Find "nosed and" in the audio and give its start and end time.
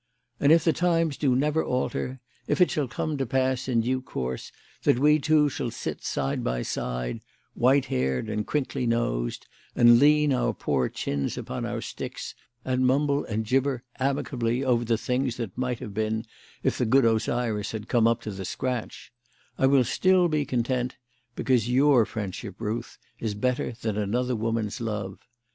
8.87-9.99